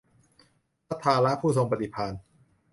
[0.87, 2.13] พระราธะ ผู้ทรงปฎิภาณ